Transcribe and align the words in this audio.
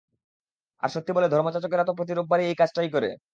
আর 0.83 0.89
সত্যি 0.89 1.11
বললে, 1.13 1.29
ধর্মযাচকেরা 1.29 1.83
তো 1.85 1.93
প্রতি 1.97 2.13
রোববারে 2.13 2.43
এই 2.45 2.55
কাজটাই 2.61 2.89
করে। 2.95 3.09